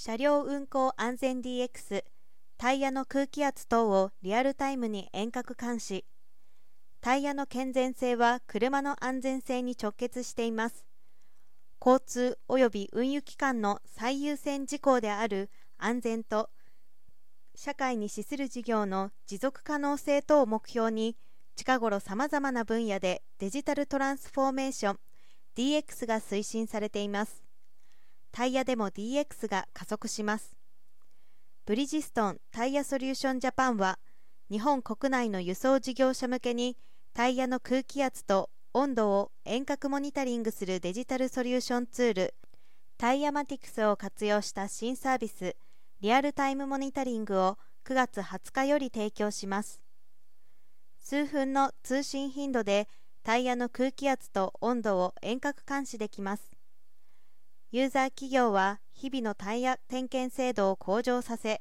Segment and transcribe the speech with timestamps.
[0.00, 2.04] 車両運行安全 DX
[2.56, 6.04] タイヤの空気圧等をリアルタイムに遠隔監視。
[7.00, 10.84] タイヤの健全性は車の安全性に直結しています。
[11.84, 16.48] 交通及び運輸機関の最優先事項である安全と
[17.56, 21.16] 社会に資する事業の持続可能性等を目標に
[21.56, 24.98] 近頃さまざまな分野でデジタルトランスフォーメーション
[25.56, 27.47] DX が推進されています。
[28.38, 30.56] タイヤでも DX が加速します。
[31.66, 33.98] ブリヂストンタイヤソリューションジャパンは
[34.48, 36.76] 日本国内の輸送事業者向けに
[37.14, 42.34] タイヤの空気圧と温度を遠隔モニタリングするデジタルソリューションツール
[42.96, 45.56] タイヤマティクスを活用した新サービス
[46.00, 49.82] リアルタイムモニタリングを9月20日より提供します。
[51.00, 52.86] 数分の通信頻度で
[53.24, 56.57] タイヤの空気圧と温度を遠隔監視できます。
[57.70, 61.60] ユーザー企業は日々のタイヤ点検精度を向上させ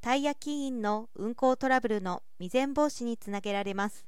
[0.00, 4.06] タイヤ起因の運行トラブルの未然防止につなげられます。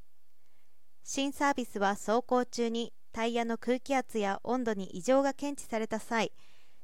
[1.03, 6.31] 新サービスは走行中にタイヤの空気圧や温度に異常が検知された際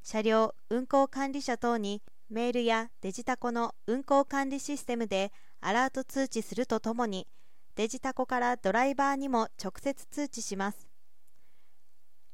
[0.02, 7.28] 車両運行管理者等にメールやデジタコの運行管理システムでアラート通知するとともに
[7.76, 10.87] デジタコからドライバーにも直接通知します。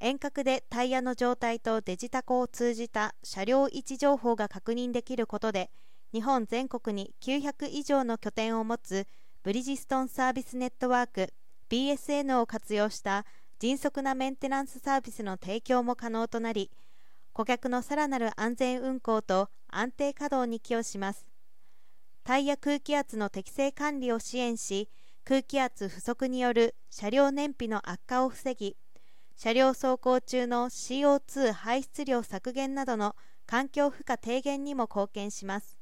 [0.05, 5.71] 遠隔でタイヤの状態とデジタコを通じた車両位置情報が確認できることで
[6.13, 9.07] 日本全国に900以上の拠点を持つ
[9.43, 11.33] ブリヂストンサービスネットワーク
[11.71, 13.25] BSN を活用した
[13.59, 16.71] 迅速なメンテナンスサービスの提供も可能となり
[17.33, 21.25] 顧客のさらなる安全運行と安定稼働に寄与します。
[22.25, 24.91] タイヤ空気圧の適正管理を支援し
[25.25, 28.77] 空気圧不足による車両燃費の悪化を防ぎ
[29.37, 35.79] 車両走行中の CO2 排出量削減などの環境負荷低減にも貢献します。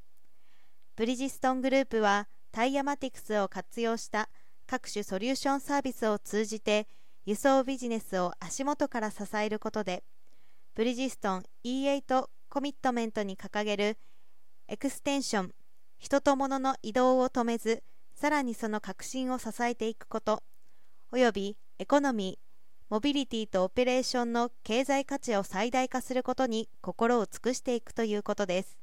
[0.97, 4.29] ブリヂストングループはタイヤマティクスを活用した
[4.67, 6.87] 各種ソリューションサービスを通じて
[7.25, 10.03] 輸送ビジネスを足元から支えることで
[10.75, 13.97] ブリヂストン E8 コミットメントに掲げる
[14.69, 15.55] エクステンション
[15.99, 17.83] 人と物の移動を止めず
[18.15, 20.43] さらにその革新を支えていくこと
[21.11, 22.52] およびエコノミー
[22.93, 28.82] モビリティとオペレーションの経済価値を最大化することに心を尽くしていくということです。